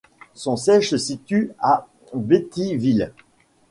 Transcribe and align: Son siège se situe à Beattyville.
Son 0.33 0.55
siège 0.55 0.89
se 0.89 0.97
situe 0.97 1.51
à 1.59 1.85
Beattyville. 2.15 3.13